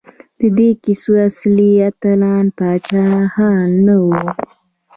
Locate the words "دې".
0.57-0.69